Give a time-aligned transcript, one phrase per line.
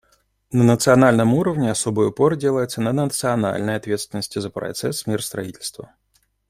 [0.51, 5.91] На национальном уровне особый упор делается на национальной ответственности за процесс миростроительства.